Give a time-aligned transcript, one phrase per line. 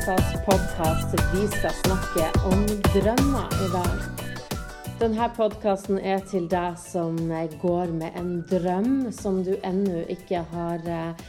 [0.00, 1.14] Lisas podkast.
[1.34, 2.62] Vi skal snakke om
[2.94, 4.04] drømmer i dag.
[4.96, 7.18] Denne podkasten er til deg som
[7.60, 11.20] går med en drøm som du ennå ikke har eh,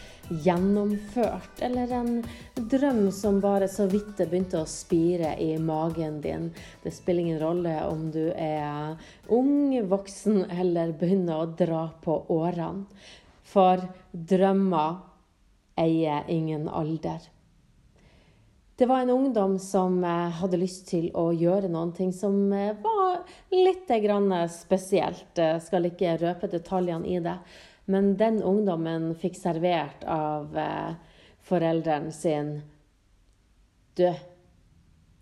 [0.45, 1.59] gjennomført.
[1.59, 2.21] Eller en
[2.55, 6.47] drøm som bare så vidt det begynte å spire i magen din.
[6.79, 8.95] Det spiller ingen rolle om du er
[9.27, 12.87] ung, voksen eller begynner å dra på årene.
[13.51, 13.83] For
[14.15, 15.01] drømmer
[15.75, 17.19] eier ingen alder.
[18.75, 23.21] Det var en ungdom som eh, hadde lyst til å gjøre noe som eh, var
[23.51, 23.91] litt
[24.49, 25.37] spesielt.
[25.37, 27.37] Jeg skal ikke røpe detaljene i det.
[27.85, 30.55] Men den ungdommen fikk servert av
[31.43, 32.61] forelderen sin
[33.97, 34.05] Du,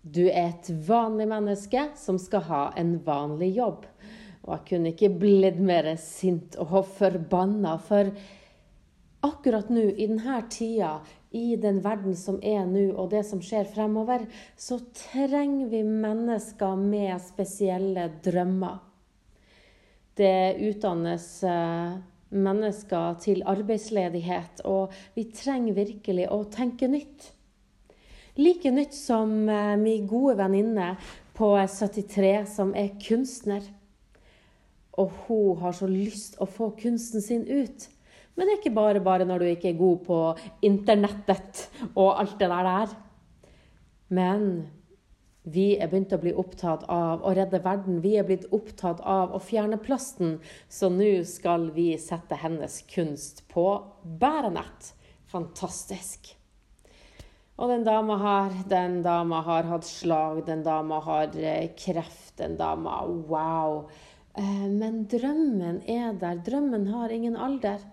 [0.02, 3.86] du er et vanlig menneske som skal ha en vanlig jobb.
[4.46, 8.08] Og jeg kunne ikke blitt mer sint og forbanna, for
[9.26, 10.94] akkurat nå, i denne tida,
[11.30, 14.24] i den verden som er nå, og det som skjer fremover,
[14.58, 18.80] så trenger vi mennesker med spesielle drømmer.
[20.18, 21.92] Det utdannes eh,
[22.30, 27.30] mennesker til arbeidsledighet, og vi trenger virkelig å tenke nytt.
[28.40, 30.96] Like nytt som eh, min gode venninne
[31.38, 33.62] på 73 som er kunstner.
[34.98, 37.86] Og hun har så lyst å få kunsten sin ut.
[38.40, 40.18] Men det er ikke bare bare når du ikke er god på
[40.64, 42.94] internettet og alt det der.
[44.08, 44.46] Men
[45.44, 47.98] vi er begynt å bli opptatt av å redde verden.
[48.00, 50.38] Vi er blitt opptatt av å fjerne plasten.
[50.72, 53.66] Så nå skal vi sette hennes kunst på
[54.24, 54.94] bærenett.
[55.28, 56.32] Fantastisk.
[57.60, 62.56] Og den dama her, den dama har hatt slag, den dama har eh, kreft, den
[62.56, 63.90] dama Wow.
[64.32, 66.40] Eh, men drømmen er der.
[66.40, 67.84] Drømmen har ingen alder.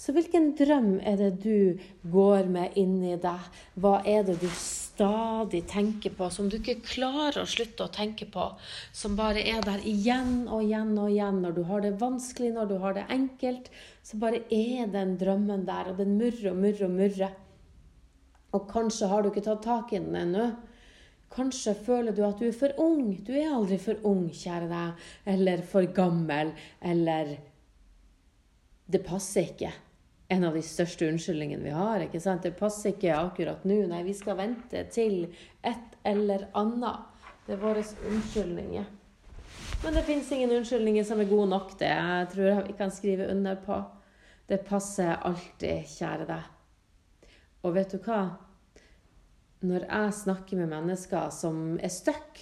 [0.00, 3.48] Så hvilken drøm er det du går med inni deg?
[3.76, 8.24] Hva er det du stadig tenker på, som du ikke klarer å slutte å tenke
[8.32, 8.46] på?
[8.96, 11.42] Som bare er der igjen og igjen og igjen.
[11.44, 13.68] Når du har det vanskelig, når du har det enkelt,
[14.00, 17.36] så bare er den drømmen der, og den murrer og murrer og murrer.
[18.56, 20.48] Og kanskje har du ikke tatt tak i den ennå.
[21.36, 23.12] Kanskje føler du at du er for ung.
[23.20, 25.06] Du er aldri for ung, kjære deg.
[25.36, 26.56] Eller for gammel.
[26.80, 27.36] Eller
[28.90, 29.76] Det passer ikke
[30.30, 32.04] en av de største unnskyldningene vi har.
[32.04, 32.44] ikke sant?
[32.46, 33.80] Det passer ikke akkurat nå.
[33.90, 35.24] Nei, vi skal vente til
[35.66, 37.08] et eller annet.
[37.46, 38.84] Det er våre unnskyldninger.
[39.82, 41.74] Men det fins ingen unnskyldninger som er gode nok.
[41.80, 43.80] Det jeg tror jeg vi kan skrive under på.
[44.46, 46.46] Det passer alltid, kjære deg.
[47.66, 48.22] Og vet du hva?
[49.66, 52.38] Når jeg snakker med mennesker som er stuck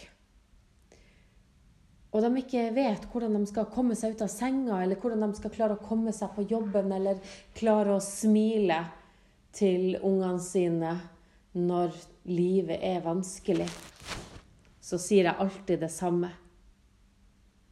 [2.19, 5.39] og de ikke vet hvordan de skal komme seg ut av senga, eller hvordan de
[5.39, 7.21] skal klare å komme seg på jobben, eller
[7.55, 8.81] klare å smile
[9.55, 10.97] til ungene sine
[11.55, 11.95] når
[12.27, 13.69] livet er vanskelig,
[14.83, 16.33] så sier jeg alltid det samme.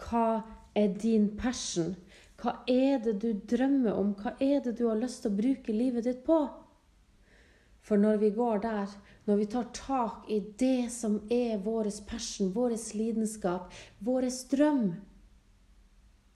[0.07, 0.29] Hva
[0.77, 1.97] er din passion?
[2.39, 4.15] Hva er det du drømmer om?
[4.15, 6.39] Hva er det du har lyst til å bruke livet ditt på?
[7.87, 8.91] For når vi går der,
[9.27, 13.71] når vi tar tak i det som er vår passion, vår lidenskap,
[14.03, 14.89] vår drøm,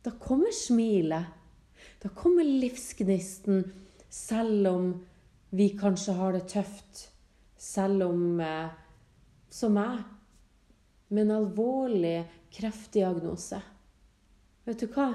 [0.07, 1.27] da kommer smilet.
[2.01, 3.65] Da kommer livsgnisten,
[4.09, 4.93] selv om
[5.51, 7.09] vi kanskje har det tøft.
[7.59, 8.71] Selv om, eh,
[9.51, 10.05] som meg,
[11.09, 13.61] med en alvorlig kreftdiagnose.
[14.65, 15.11] Vet du hva?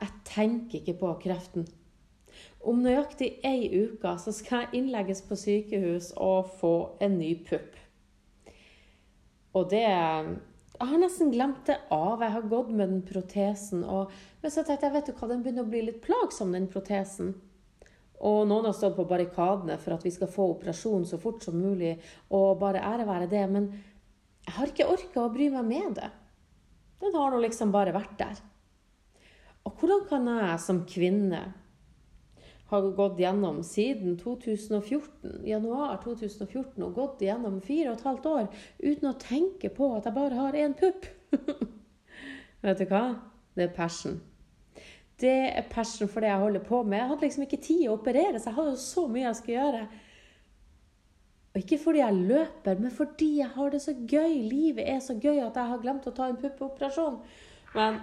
[0.00, 1.68] Jeg tenker ikke på kreften.
[2.60, 7.78] Om nøyaktig ei uke så skal jeg innlegges på sykehus og få en ny pupp.
[9.56, 9.84] Og det
[10.80, 12.22] Jeg har nesten glemt det av.
[12.22, 13.82] Jeg har gått med den protesen.
[13.84, 16.70] Og, men så tenkte jeg vet du hva, den begynner å bli litt plagsom, den
[16.72, 17.34] protesen.
[18.24, 21.58] Og noen har stått på barrikadene for at vi skal få operasjon så fort som
[21.60, 21.98] mulig.
[22.32, 23.44] Og bare ære være det.
[23.52, 23.68] Men
[24.46, 26.08] jeg har ikke orka å bry meg med det.
[27.00, 28.40] Den har nå liksom bare vært der.
[29.68, 31.42] Og hvordan kan jeg som kvinne
[32.70, 38.44] har gått gjennom siden 2014, januar 2014 og gått gjennom fire og et halvt år
[38.78, 41.08] uten å tenke på at jeg bare har én pupp.
[42.64, 43.04] Vet du hva?
[43.56, 44.20] Det er passion.
[45.20, 47.00] Det er passion for det jeg holder på med.
[47.00, 49.58] Jeg hadde liksom ikke tid å operere, så jeg hadde jo så mye jeg skulle
[49.58, 49.82] gjøre.
[51.50, 54.38] Og ikke fordi jeg løper, men fordi jeg har det så gøy.
[54.46, 57.18] Livet er så gøy at jeg har glemt å ta en puppeoperasjon.
[57.74, 57.98] Men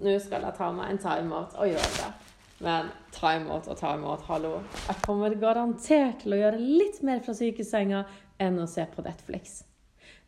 [0.00, 2.27] nå skal jeg ta meg en timeout og gjøre det.
[2.64, 4.56] Men ta imot og ta imot, hallo.
[4.88, 8.02] Jeg kommer garantert til å gjøre litt mer fra sykesenga
[8.42, 9.60] enn å se på Netflix.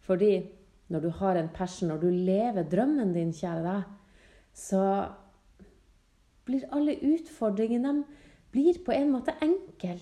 [0.07, 0.37] Fordi
[0.91, 4.23] når du har en passion, når du lever drømmen din, kjære deg,
[4.55, 4.85] så
[6.47, 8.01] blir alle utfordringene
[8.51, 9.99] blir på en måte enkle.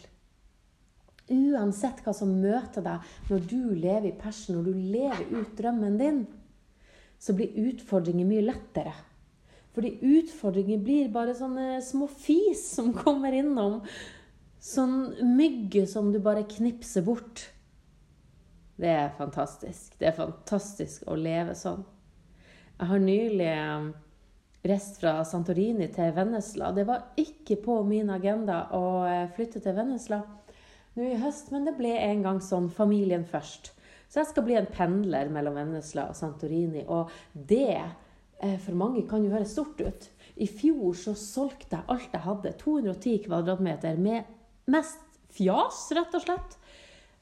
[1.28, 5.98] Uansett hva som møter deg når du lever i passion, når du lever ut drømmen
[6.00, 6.22] din,
[7.20, 8.94] så blir utfordringer mye lettere.
[9.78, 13.76] Fordi utfordringer blir bare sånne små fis som kommer innom.
[14.58, 17.44] Sånn mygge som du bare knipser bort.
[18.74, 19.94] Det er fantastisk.
[20.00, 21.84] Det er fantastisk å leve sånn.
[22.80, 23.86] Jeg har nylig eh,
[24.66, 26.72] reist fra Santorini til Vennesla.
[26.74, 30.24] Det var ikke på min agenda å eh, flytte til Vennesla
[30.98, 33.70] nå i høst, men det ble en gang sånn familien først.
[34.10, 36.82] Så jeg skal bli en pendler mellom Vennesla og Santorini.
[36.90, 37.78] Og det
[38.38, 40.08] for mange kan jo høres stort ut.
[40.38, 42.54] I fjor så solgte jeg alt jeg hadde.
[42.60, 44.28] 210 kvadratmeter med
[44.70, 45.02] mest
[45.34, 46.58] fjas, rett og slett.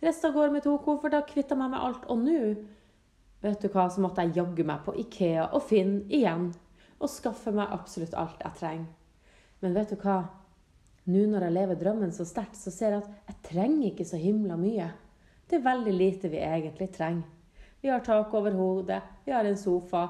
[0.05, 2.05] Resta går med to kofferter, kvitta meg med alt.
[2.13, 2.41] Og nå,
[3.45, 6.51] vet du hva, så måtte jeg jaggu meg på Ikea og Finn igjen.
[7.01, 8.93] Og skaffe meg absolutt alt jeg trenger.
[9.65, 10.21] Men vet du hva?
[11.07, 14.21] Nå når jeg lever drømmen så sterkt, så ser jeg at jeg trenger ikke så
[14.21, 14.91] himla mye.
[15.47, 17.29] Det er veldig lite vi egentlig trenger.
[17.81, 20.09] Vi har tak over hodet, vi har en sofa,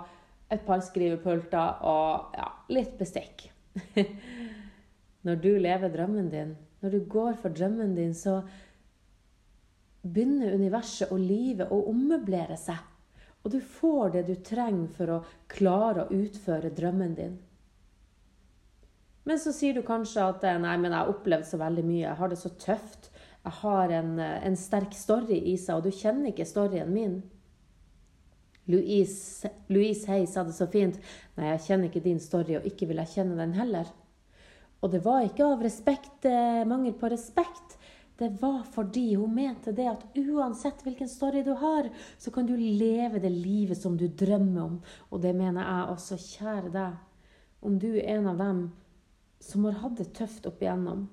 [0.53, 3.49] et par skrivepulter og ja, litt bestikk.
[5.27, 8.41] når du lever drømmen din, når du går for drømmen din, så
[10.07, 12.79] begynner universet og livet å ommøblere seg.
[13.43, 17.37] Og du får det du trenger for å klare å utføre drømmen din.
[19.27, 22.19] Men så sier du kanskje at nei, men jeg har opplevd så veldig mye, jeg
[22.21, 23.11] har det så tøft
[23.47, 27.21] jeg har en, en, sterk story i seg, og du kjenner ikke storyen min.
[28.67, 30.99] Louise, Louise Hay sa det så fint.
[31.37, 33.91] Nei, jeg kjenner ikke din story, og ikke vil jeg kjenne den heller.
[34.83, 37.77] Og det var ikke av respekt, eh, mangel på respekt.
[38.17, 42.57] Det var fordi hun mente det at uansett hvilken story du har, så kan du
[42.57, 44.81] leve det livet som du drømmer om.
[45.11, 46.97] Og det mener jeg også, kjære deg.
[47.63, 48.63] Om du er en av dem
[49.41, 51.09] som har hatt det tøft opp igjennom,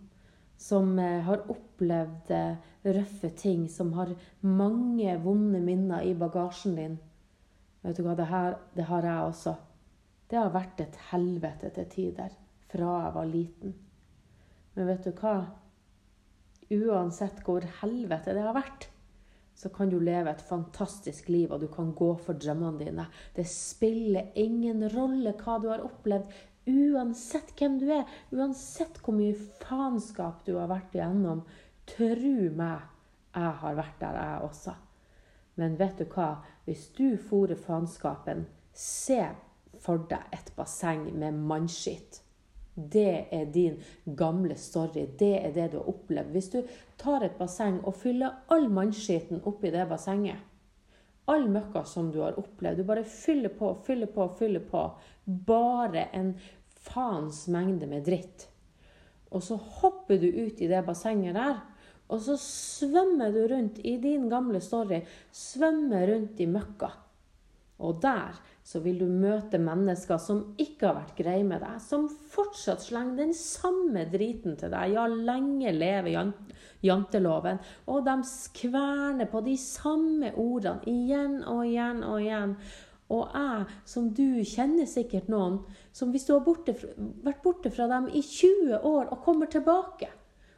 [0.58, 6.96] som eh, har opplevd eh, røffe ting, som har mange vonde minner i bagasjen din.
[7.84, 9.56] Vet du hva, det, her, det har jeg også.
[10.32, 12.38] Det har vært et helvete til tider
[12.72, 13.76] fra jeg var liten.
[14.74, 15.36] Men vet du hva?
[16.74, 18.88] Uansett hvor helvete det har vært,
[19.54, 23.06] så kan du leve et fantastisk liv, og du kan gå for drømmene dine.
[23.36, 26.32] Det spiller ingen rolle hva du har opplevd.
[26.72, 31.44] Uansett hvem du er, uansett hvor mye faenskap du har vært igjennom,
[31.92, 32.88] tru meg,
[33.36, 34.76] jeg har vært der, jeg også.
[35.56, 36.44] Men vet du hva?
[36.66, 39.22] Hvis du fôrer faenskapen, se
[39.84, 42.22] for deg et basseng med mannskitt.
[42.74, 43.76] Det er din
[44.18, 45.06] gamle story.
[45.20, 46.32] Det er det du har opplevd.
[46.34, 46.64] Hvis du
[46.98, 50.50] tar et basseng og fyller all mannskitten oppi det bassenget
[51.32, 54.82] All møkka som du har opplevd, du bare fyller på, fyller på, fyller på
[55.24, 56.34] bare en
[56.84, 58.50] faens mengde med dritt.
[59.32, 61.62] Og så hopper du ut i det bassenget der,
[62.14, 65.02] og så svømmer du rundt i din gamle story.
[65.34, 66.92] Svømmer rundt i møkka.
[67.84, 72.06] Og der så vil du møte mennesker som ikke har vært greie med deg, som
[72.08, 74.94] fortsatt slenger den samme driten til deg.
[74.94, 76.14] Ja, lenge leve
[76.86, 77.60] janteloven.
[77.92, 82.58] Og de skverner på de samme ordene igjen og igjen og igjen.
[83.14, 85.60] Og jeg, som du kjenner sikkert noen,
[85.94, 86.78] som hvis du har borte,
[87.26, 90.08] vært borte fra dem i 20 år og kommer tilbake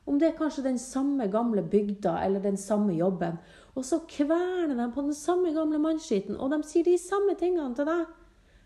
[0.05, 3.39] Om det er kanskje den samme gamle bygda eller den samme jobben.
[3.75, 7.73] Og så kverner de på den samme gamle mannskiten, og de sier de samme tingene
[7.75, 8.05] til deg.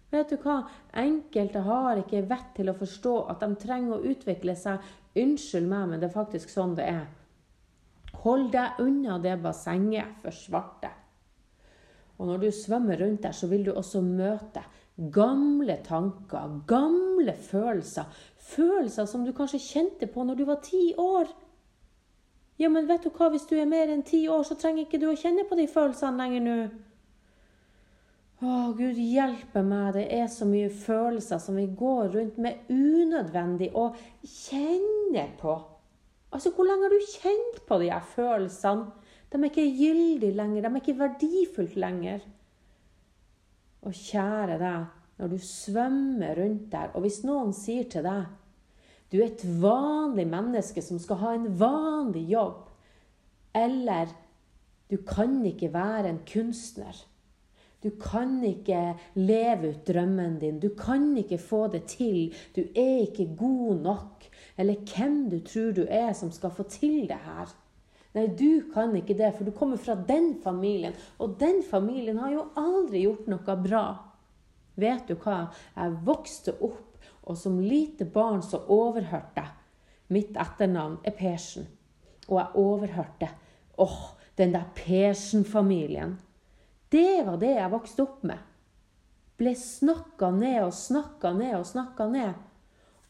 [0.09, 0.63] Vet du hva?
[0.97, 4.83] Enkelte har ikke vett til å forstå at de trenger å utvikle seg.
[5.17, 7.05] Unnskyld meg, men det er faktisk sånn det er.
[8.25, 10.91] Hold deg unna det bassenget for svarte.
[12.19, 14.65] Og når du svømmer rundt der, så vil du også møte
[14.99, 18.09] gamle tanker, gamle følelser.
[18.49, 21.31] Følelser som du kanskje kjente på når du var ti år.
[22.59, 24.99] Ja, men vet du hva, hvis du er mer enn ti år, så trenger ikke
[24.99, 26.57] du å kjenne på de følelsene lenger nå.
[28.39, 33.71] Å, Gud hjelpe meg, det er så mye følelser som vi går rundt med unødvendig
[33.75, 33.89] å
[34.23, 35.55] kjenne på.
[36.29, 38.91] Altså, hvor lenge har du kjent på de her følelsene?
[39.29, 40.63] De er ikke gyldige lenger.
[40.63, 42.23] De er ikke verdifullt lenger.
[43.87, 44.85] Og kjære deg,
[45.19, 48.27] når du svømmer rundt der, og hvis noen sier til deg
[49.09, 52.67] du er et vanlig menneske som skal ha en vanlig jobb,
[53.57, 54.11] eller
[54.89, 56.93] du kan ikke være en kunstner.
[57.83, 60.59] Du kan ikke leve ut drømmen din.
[60.59, 62.33] Du kan ikke få det til.
[62.55, 64.25] Du er ikke god nok.
[64.57, 67.53] Eller hvem du tror du er som skal få til det her.
[68.17, 70.95] Nei, du kan ikke det, for du kommer fra den familien.
[71.21, 73.83] Og den familien har jo aldri gjort noe bra.
[74.79, 75.49] Vet du hva?
[75.75, 76.97] Jeg vokste opp,
[77.29, 79.55] og som lite barn så overhørte jeg
[80.09, 81.67] Mitt etternavn er Persen.
[82.25, 83.29] Og jeg overhørte
[83.79, 83.99] Åh,
[84.41, 86.17] den der Persen-familien.
[86.89, 88.41] Det var det jeg vokste opp med.
[89.37, 92.33] Ble snakka ned og snakka ned og snakka ned.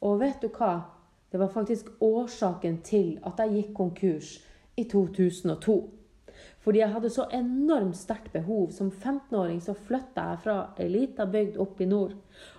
[0.03, 0.74] Og vet du hva?
[1.32, 4.36] Det var faktisk årsaken til at jeg gikk konkurs
[4.79, 5.79] i 2002.
[6.63, 8.69] Fordi jeg hadde så enormt sterkt behov.
[8.75, 12.15] Som 15-åring så flytta jeg fra ei lita bygd opp i nord.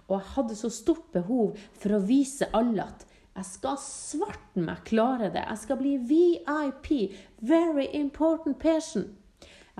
[0.08, 4.82] Og jeg hadde så stort behov for å vise alle at jeg skal svarten meg
[4.88, 5.44] klare det.
[5.46, 6.90] Jeg skal bli VIP.
[7.40, 9.06] Very important person.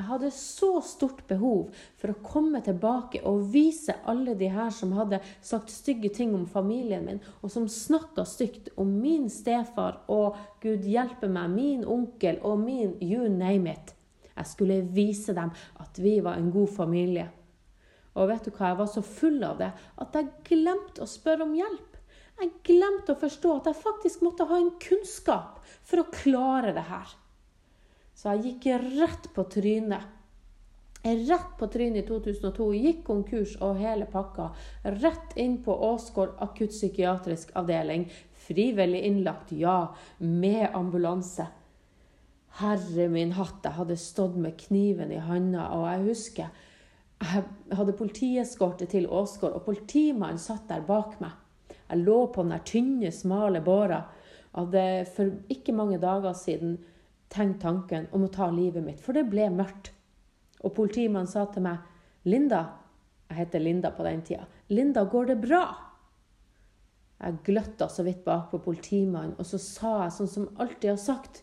[0.01, 4.95] Jeg hadde så stort behov for å komme tilbake og vise alle de her som
[4.97, 10.39] hadde sagt stygge ting om familien min, og som snakka stygt om min stefar og
[10.65, 13.93] Gud hjelpe meg, min onkel og min you name it.
[14.33, 15.53] Jeg skulle vise dem
[15.85, 17.29] at vi var en god familie.
[18.17, 19.69] Og vet du hva, jeg var så full av det
[20.01, 22.01] at jeg glemte å spørre om hjelp.
[22.41, 26.89] Jeg glemte å forstå at jeg faktisk måtte ha en kunnskap for å klare det
[26.89, 27.19] her.
[28.21, 28.67] Så jeg gikk
[28.99, 30.03] rett på trynet.
[31.01, 32.67] Rett på trynet i 2002.
[32.77, 34.51] Gikk konkurs og hele pakka.
[35.01, 38.05] Rett inn på Åsgård akuttpsykiatrisk avdeling.
[38.45, 39.95] Frivillig innlagt, ja.
[40.19, 41.49] Med ambulanse.
[42.61, 46.67] Herre min hatt, jeg hadde stått med kniven i handa, og jeg husker
[47.21, 51.33] jeg hadde politieskorte til Åsgård, og politimannen satt der bak meg.
[51.87, 54.03] Jeg lå på den tynne, smale båra.
[54.53, 54.85] Hadde
[55.15, 56.79] for ikke mange dager siden
[57.31, 59.93] tenkt tanken om å ta livet mitt, for det ble mørkt.
[60.65, 61.79] Og politimannen sa til meg,
[62.27, 62.81] 'Linda'
[63.31, 64.45] Jeg heter Linda på den tida.
[64.69, 65.77] 'Linda, går det bra?'
[67.21, 70.99] Jeg gløtta så vidt bak på politimannen, og så sa jeg sånn som alltid har
[70.99, 71.43] sagt,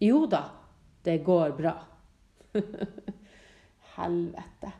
[0.00, 0.48] 'Jo da,
[1.04, 1.76] det går bra'.
[3.96, 4.72] Helvete.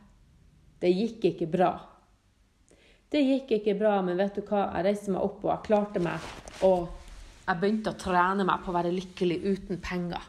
[0.79, 1.71] Det gikk ikke bra.
[3.11, 4.71] Det gikk ikke bra, men vet du hva?
[4.75, 6.19] Jeg reiste meg opp, og jeg klarte meg.
[6.67, 6.89] Og
[7.47, 10.25] jeg begynte å trene meg på å være lykkelig uten penger.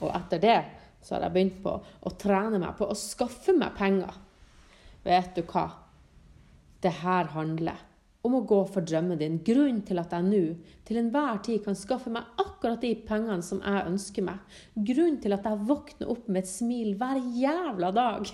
[0.00, 0.58] Og etter det
[1.02, 4.16] så har jeg begynt på å trene meg på å skaffe meg penger.
[5.06, 5.68] Vet du hva?
[6.82, 7.84] Det her handler
[8.26, 9.38] om å gå for drømmen din.
[9.46, 10.42] Grunnen til at jeg nå
[10.86, 14.58] til enhver tid kan skaffe meg akkurat de pengene som jeg ønsker meg.
[14.74, 18.32] Grunnen til at jeg våkner opp med et smil hver jævla dag,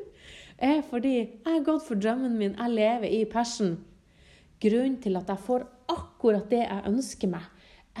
[0.70, 2.58] er fordi jeg har gått for drømmen min.
[2.58, 3.78] Jeg lever i passion.
[4.60, 7.46] Grunnen til at jeg får akkurat det jeg ønsker meg,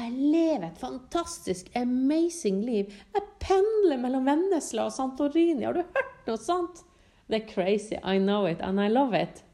[0.00, 2.90] jeg lever et fantastisk, amazing liv.
[3.14, 5.66] Jeg pendler mellom Vennesla og Santorini.
[5.66, 6.82] Har du hørt noe sånt?
[7.30, 7.96] Det er crazy.
[8.02, 9.44] I know it, and I love it.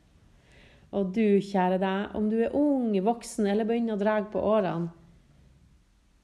[0.96, 4.88] Og du, kjære deg, om du er ung, voksen eller begynner å dra på årene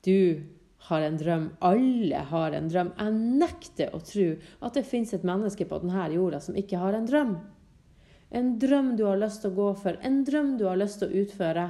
[0.07, 0.43] Du
[0.89, 1.51] har en drøm.
[1.61, 2.93] Alle har en drøm.
[2.99, 4.29] Jeg nekter å tro
[4.63, 7.37] at det fins et menneske på denne jorda som ikke har en drøm.
[8.33, 11.11] En drøm du har lyst til å gå for, en drøm du har lyst til
[11.11, 11.69] å utføre.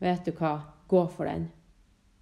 [0.00, 0.75] Vet du hva?
[0.88, 1.48] Gå for den.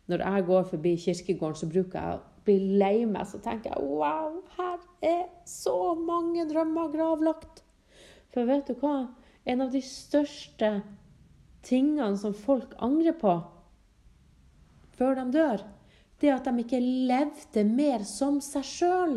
[0.07, 3.27] Når jeg går forbi kirkegården, så bruker jeg å bli lei meg.
[3.29, 7.63] Så tenker jeg wow, her er så mange drømmer gravlagt.
[8.35, 9.09] For vet du hva?
[9.47, 10.79] En av de største
[11.65, 13.39] tingene som folk angrer på
[14.95, 15.63] før de dør,
[16.21, 19.17] det er at de ikke levde mer som seg sjøl.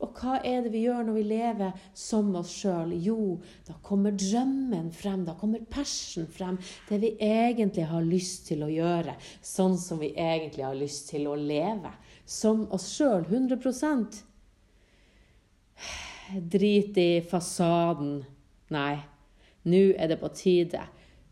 [0.00, 2.94] Og hva er det vi gjør når vi lever som oss sjøl?
[3.04, 6.56] Jo, da kommer drømmen frem, da kommer persen frem.
[6.88, 11.28] Det vi egentlig har lyst til å gjøre, sånn som vi egentlig har lyst til
[11.28, 11.92] å leve.
[12.24, 14.24] Som oss sjøl, 100%
[16.30, 18.20] Drit i fasaden.
[18.70, 19.00] Nei,
[19.66, 20.84] nå er det på tide.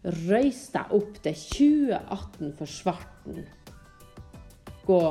[0.03, 3.45] Røys deg opp til 2018 for svarten.
[4.89, 5.03] Gå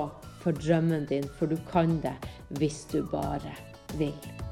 [0.47, 2.13] for drømmen din, for du kan det
[2.49, 3.51] hvis du bare
[3.99, 4.46] vil.